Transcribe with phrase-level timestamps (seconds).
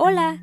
[0.00, 0.40] Hola,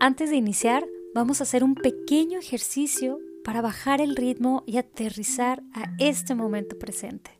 [0.00, 0.84] antes de iniciar
[1.14, 6.76] vamos a hacer un pequeño ejercicio para bajar el ritmo y aterrizar a este momento
[6.76, 7.30] presente.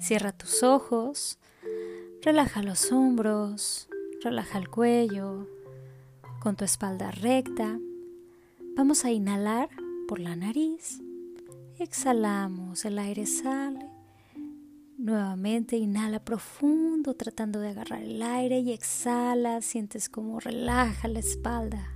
[0.00, 1.38] Cierra tus ojos,
[2.20, 3.88] relaja los hombros,
[4.24, 5.46] relaja el cuello,
[6.40, 7.78] con tu espalda recta.
[8.76, 9.68] Vamos a inhalar
[10.08, 11.00] por la nariz.
[11.78, 13.95] Exhalamos, el aire sale
[14.98, 21.92] Nuevamente inhala profundo tratando de agarrar el aire y exhala, sientes como relaja la espalda.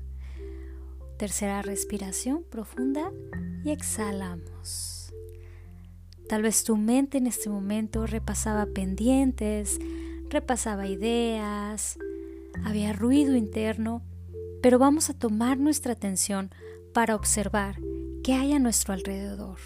[1.16, 3.10] Tercera respiración profunda
[3.64, 5.14] y exhalamos.
[6.28, 9.78] Tal vez tu mente en este momento repasaba pendientes,
[10.28, 11.98] repasaba ideas,
[12.66, 14.02] había ruido interno,
[14.62, 16.50] pero vamos a tomar nuestra atención
[16.92, 17.76] para observar
[18.22, 19.56] qué hay a nuestro alrededor.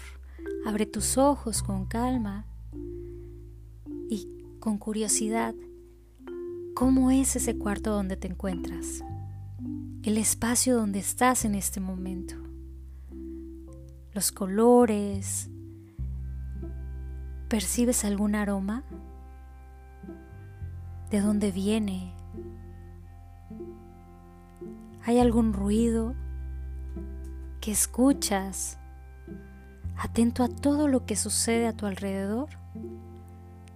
[0.65, 2.47] Abre tus ojos con calma
[4.09, 4.27] y
[4.59, 5.55] con curiosidad
[6.73, 9.03] cómo es ese cuarto donde te encuentras,
[10.03, 12.35] el espacio donde estás en este momento,
[14.13, 15.49] los colores,
[17.47, 18.83] ¿percibes algún aroma?
[21.09, 22.13] ¿De dónde viene?
[25.03, 26.15] ¿Hay algún ruido
[27.61, 28.77] que escuchas?
[29.97, 32.64] Atento a todo lo que sucede a tu alrededor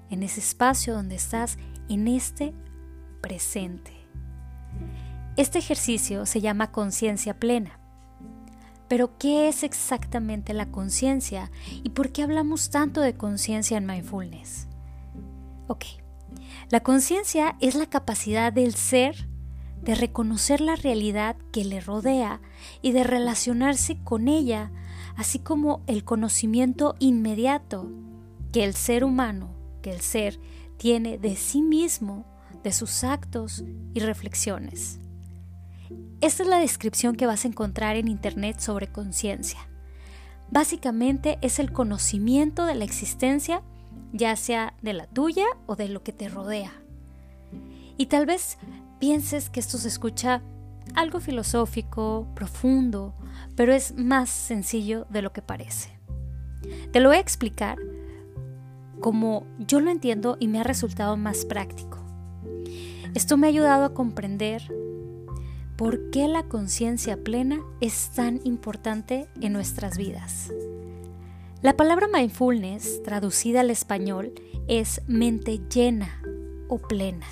[0.09, 1.57] en ese espacio donde estás
[1.87, 2.53] en este
[3.21, 3.93] presente.
[5.37, 7.79] Este ejercicio se llama conciencia plena.
[8.87, 11.51] Pero ¿qué es exactamente la conciencia
[11.83, 14.67] y por qué hablamos tanto de conciencia en mindfulness?
[15.67, 15.85] Ok,
[16.69, 19.27] la conciencia es la capacidad del ser
[19.81, 22.41] de reconocer la realidad que le rodea
[22.81, 24.71] y de relacionarse con ella,
[25.15, 27.89] así como el conocimiento inmediato
[28.51, 30.39] que el ser humano que el ser
[30.77, 32.25] tiene de sí mismo,
[32.63, 33.63] de sus actos
[33.93, 34.99] y reflexiones.
[36.21, 39.59] Esta es la descripción que vas a encontrar en Internet sobre conciencia.
[40.51, 43.61] Básicamente es el conocimiento de la existencia,
[44.11, 46.73] ya sea de la tuya o de lo que te rodea.
[47.97, 48.57] Y tal vez
[48.99, 50.41] pienses que esto se escucha
[50.95, 53.13] algo filosófico, profundo,
[53.55, 55.97] pero es más sencillo de lo que parece.
[56.91, 57.77] Te lo voy a explicar
[58.99, 61.99] como yo lo entiendo y me ha resultado más práctico.
[63.13, 64.61] Esto me ha ayudado a comprender
[65.75, 70.51] por qué la conciencia plena es tan importante en nuestras vidas.
[71.61, 74.33] La palabra mindfulness, traducida al español,
[74.67, 76.21] es mente llena
[76.67, 77.25] o plena,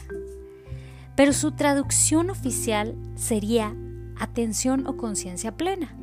[1.15, 3.75] pero su traducción oficial sería
[4.17, 5.95] atención o conciencia plena.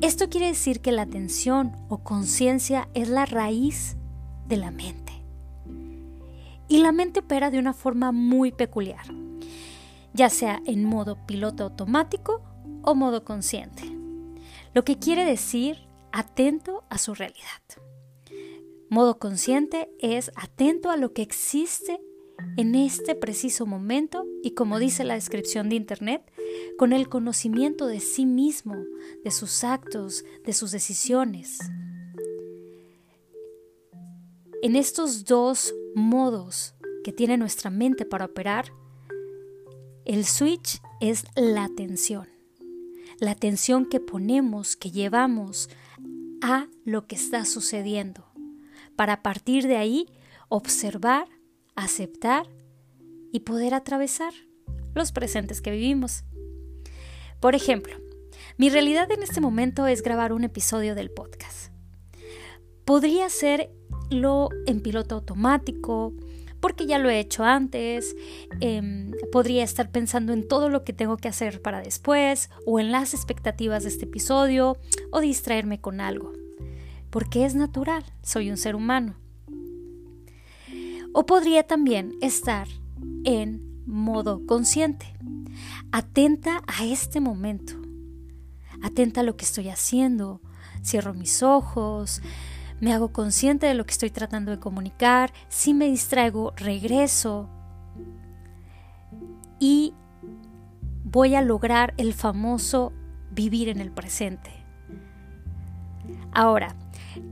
[0.00, 3.96] Esto quiere decir que la atención o conciencia es la raíz
[4.46, 5.12] de la mente.
[6.68, 9.04] Y la mente opera de una forma muy peculiar,
[10.14, 12.42] ya sea en modo piloto automático
[12.82, 13.84] o modo consciente,
[14.74, 15.78] lo que quiere decir
[16.12, 17.62] atento a su realidad.
[18.88, 22.00] Modo consciente es atento a lo que existe
[22.56, 26.30] en este preciso momento y como dice la descripción de Internet,
[26.78, 28.76] con el conocimiento de sí mismo,
[29.24, 31.58] de sus actos, de sus decisiones,
[34.62, 38.72] en estos dos modos que tiene nuestra mente para operar,
[40.04, 42.28] el switch es la atención.
[43.18, 45.68] La atención que ponemos, que llevamos
[46.42, 48.24] a lo que está sucediendo.
[48.94, 50.06] Para partir de ahí
[50.48, 51.26] observar,
[51.74, 52.46] aceptar
[53.32, 54.32] y poder atravesar
[54.94, 56.22] los presentes que vivimos.
[57.40, 57.96] Por ejemplo,
[58.58, 61.71] mi realidad en este momento es grabar un episodio del podcast.
[62.84, 63.70] Podría ser
[64.10, 66.12] lo en piloto automático,
[66.60, 68.14] porque ya lo he hecho antes,
[68.60, 72.92] em, podría estar pensando en todo lo que tengo que hacer para después, o en
[72.92, 74.76] las expectativas de este episodio,
[75.10, 76.32] o distraerme con algo,
[77.10, 79.16] porque es natural, soy un ser humano.
[81.12, 82.68] O podría también estar
[83.24, 85.12] en modo consciente,
[85.90, 87.74] atenta a este momento,
[88.82, 90.40] atenta a lo que estoy haciendo,
[90.84, 92.22] cierro mis ojos,
[92.82, 97.48] me hago consciente de lo que estoy tratando de comunicar, si me distraigo, regreso
[99.60, 99.94] y
[101.04, 102.92] voy a lograr el famoso
[103.30, 104.50] vivir en el presente.
[106.32, 106.74] Ahora,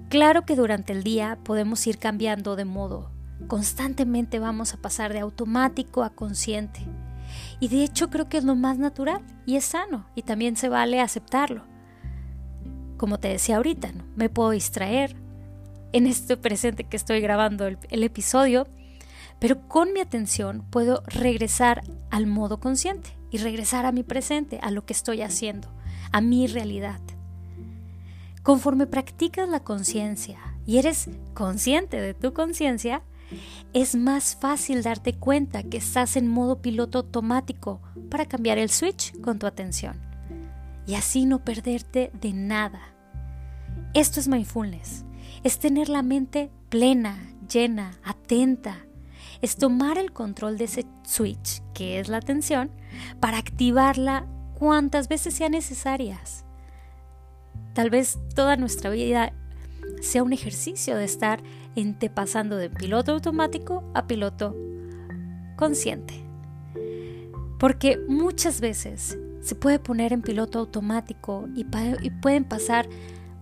[0.09, 3.11] claro que durante el día podemos ir cambiando de modo.
[3.49, 6.87] Constantemente vamos a pasar de automático a consciente.
[7.59, 10.69] Y de hecho creo que es lo más natural y es sano y también se
[10.69, 11.65] vale aceptarlo.
[12.97, 14.05] Como te decía ahorita, ¿no?
[14.15, 15.17] me puedo distraer,
[15.93, 18.67] en este presente que estoy grabando el, episodio,
[19.39, 24.71] Pero con mi atención puedo regresar al modo consciente y regresar a mi presente, a
[24.71, 25.69] lo que estoy haciendo,
[26.13, 27.01] a mi realidad.
[28.43, 33.03] Conforme practicas la conciencia y eres consciente de tu conciencia,
[33.73, 39.19] es más fácil darte cuenta que estás en modo piloto automático para cambiar el switch
[39.21, 40.11] con tu atención
[40.87, 42.81] y así no perderte de nada.
[43.95, 45.05] Esto es mindfulness,
[45.43, 47.19] es tener la mente plena,
[47.49, 48.87] llena, atenta,
[49.43, 52.71] es tomar el control de ese switch, que es la atención,
[53.21, 54.27] para activarla
[54.59, 56.45] cuantas veces sean necesarias.
[57.73, 59.33] Tal vez toda nuestra vida
[60.01, 61.43] sea un ejercicio de estar
[62.15, 64.55] pasando de piloto automático a piloto
[65.57, 66.25] consciente.
[67.59, 71.67] Porque muchas veces se puede poner en piloto automático y,
[72.03, 72.89] y pueden pasar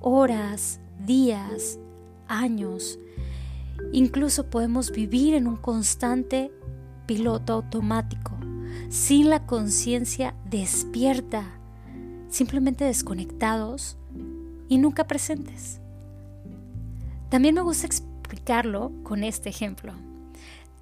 [0.01, 1.81] horas, días,
[2.29, 3.01] años.
[3.93, 6.53] Incluso podemos vivir en un constante
[7.07, 8.37] piloto automático,
[8.91, 11.59] sin la conciencia despierta,
[12.29, 13.97] simplemente desconectados
[14.69, 15.81] y nunca presentes.
[17.31, 19.95] También me gusta explicarlo con este ejemplo.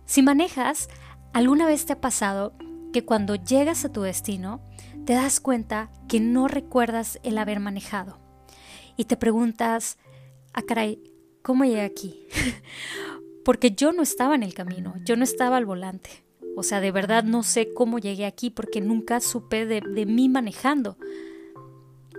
[0.06, 0.88] Si manejas,
[1.32, 2.52] ¿alguna vez te ha pasado
[2.92, 4.60] que cuando llegas a tu destino
[5.04, 8.18] te das cuenta que no recuerdas el haber manejado?
[8.96, 9.98] Y te preguntas,
[10.56, 10.98] ah caray,
[11.42, 12.26] ¿cómo llegué aquí?
[13.44, 16.24] porque yo no estaba en el camino, yo no estaba al volante.
[16.56, 20.96] O sea, de verdad no sé cómo llegué aquí porque nunca supe de, mí manejando.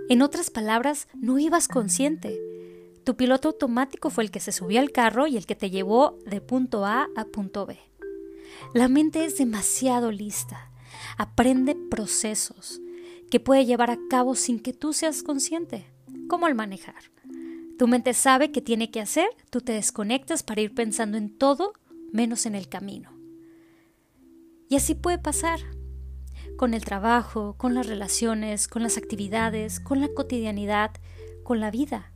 [0.10, 2.40] En otras palabras, no ibas consciente.
[3.04, 6.20] Tu piloto automático fue el que se subió al carro y el que te llevó
[6.26, 7.80] de punto A a punto B.
[8.76, 10.72] La mente es demasiado lista.
[11.18, 12.80] Aprende procesos
[13.32, 15.88] que puede llevar a cabo sin que tú seas consciente,
[16.30, 17.12] como el manejar.
[17.78, 21.74] Tu mente sabe qué tiene que hacer, tú te desconectas para ir pensando en todo
[22.12, 23.12] menos en el camino.
[24.68, 25.60] Y así puede pasar
[26.58, 30.92] con el trabajo, con las relaciones, con las actividades, con la cotidianidad,
[31.44, 32.12] con la vida.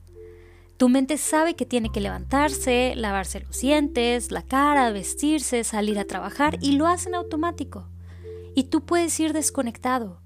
[0.78, 6.06] Tu mente sabe que tiene que levantarse, lavarse los dientes, la cara, vestirse, salir a
[6.06, 7.88] trabajar y lo hace en automático.
[8.56, 10.22] Y tú puedes ir desconectado,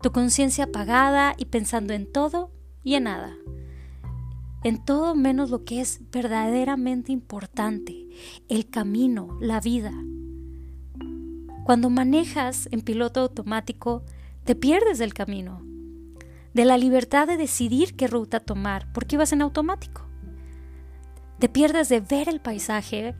[0.00, 2.52] tu conciencia apagada y pensando en todo
[2.84, 3.36] y en nada.
[4.64, 8.08] En todo menos lo que es verdaderamente importante,
[8.48, 9.92] el camino, la vida.
[11.64, 14.02] Cuando manejas en piloto automático,
[14.44, 15.62] te pierdes del camino
[16.54, 20.02] de la libertad de decidir qué ruta tomar, porque ibas en automático.
[21.40, 23.14] Te pierdes de ver el paisaje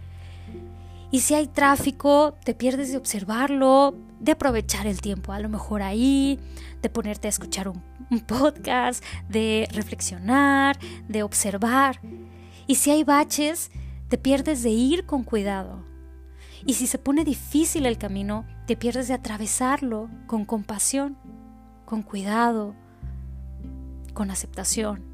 [1.15, 5.81] y si hay tráfico, te pierdes de observarlo, de aprovechar el tiempo a lo mejor
[5.81, 6.41] ahí,
[6.83, 7.81] de ponerte a escuchar un,
[8.11, 10.77] un podcast, de reflexionar,
[11.07, 12.01] de observar.
[12.67, 13.71] Y si hay baches,
[14.09, 15.85] te pierdes de ir con cuidado.
[16.67, 21.17] Y si se pone difícil el camino, te pierdes de atravesarlo con compasión,
[21.85, 22.75] con cuidado,
[24.15, 25.05] con aceptación.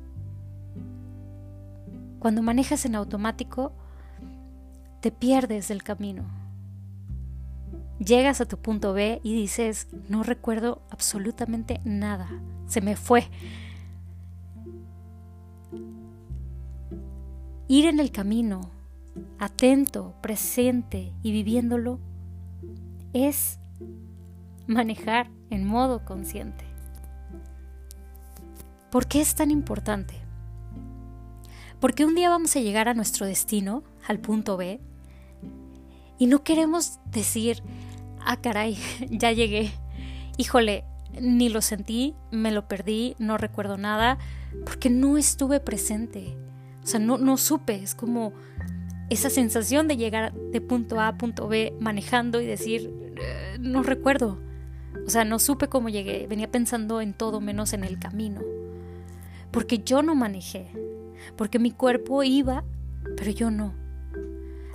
[2.21, 3.75] Cuando manejas en automático,
[5.01, 6.25] te pierdes del camino.
[7.99, 12.29] Llegas a tu punto B y dices, no recuerdo absolutamente nada,
[12.67, 13.29] se me fue.
[17.69, 18.71] Ir en el camino,
[19.39, 22.01] atento, presente y viviéndolo,
[23.13, 23.59] es
[24.67, 26.65] manejar en modo consciente.
[28.91, 30.15] ¿Por qué es tan importante?
[31.81, 34.81] Porque un día vamos a llegar a nuestro destino, al punto B,
[36.21, 37.65] y no queremos decir,
[38.25, 38.79] ah, caray,
[39.11, 39.73] ya llegué.
[40.37, 40.85] Híjole,
[41.21, 44.19] ni lo sentí, me lo perdí, no recuerdo nada,
[44.65, 46.37] porque no estuve presente.
[46.85, 48.33] O sea, no, no supe, es como
[49.09, 53.83] esa sensación de llegar de punto A a punto B manejando y decir, eh, no
[53.83, 54.41] recuerdo.
[55.05, 58.41] O sea, no supe cómo llegué, venía pensando en todo menos en el camino
[59.51, 60.71] porque yo no manejé,
[61.37, 62.65] porque mi cuerpo iba,
[63.17, 63.75] pero yo no.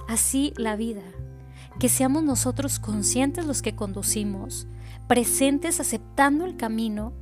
[0.08, 1.02] Así la vida,
[1.80, 4.68] que seamos nosotros conscientes los que conducimos,
[5.08, 7.14] presentes aceptando el camino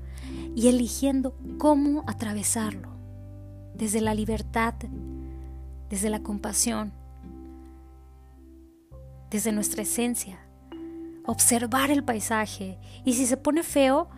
[0.56, 2.90] y eligiendo cómo atravesarlo,
[3.76, 4.76] desde la libertad,
[5.90, 6.94] desde la compasión,
[9.30, 10.40] desde nuestra esencia,
[11.26, 12.78] observar el paisaje.
[13.04, 14.10] Y si se pone feo,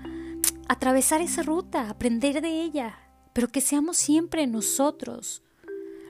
[0.68, 2.98] atravesar esa ruta, aprender de ella,
[3.34, 5.42] pero que seamos siempre nosotros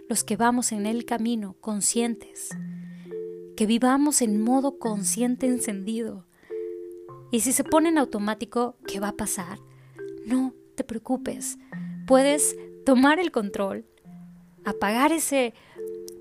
[0.09, 2.49] los que vamos en el camino conscientes,
[3.55, 6.25] que vivamos en modo consciente encendido.
[7.31, 9.59] Y si se pone en automático, ¿qué va a pasar?
[10.25, 11.57] No te preocupes,
[12.07, 13.85] puedes tomar el control,
[14.63, 15.53] apagar ese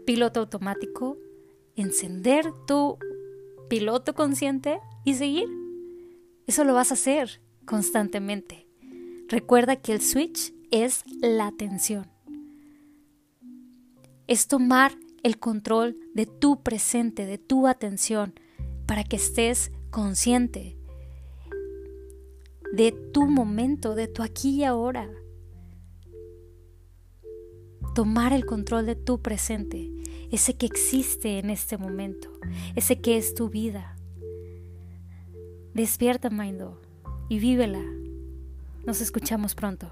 [0.07, 1.19] piloto automático
[1.76, 2.99] encender tu
[3.69, 5.49] piloto consciente y seguir.
[6.47, 8.67] Eso lo vas a hacer constantemente.
[9.29, 12.11] Recuerda que el switch es la atención.
[14.26, 18.38] Es tomar el control de tu presente, de tu atención,
[18.87, 20.76] para que estés consciente
[22.75, 25.09] de tu momento, de tu aquí y ahora.
[27.95, 29.88] Tomar el control de tu presente,
[30.33, 32.33] ese que existe en este momento,
[32.75, 33.97] ese que es tu vida.
[35.73, 36.83] Despierta, Mindo,
[37.28, 37.83] y vívela.
[38.85, 39.88] Nos escuchamos pronto.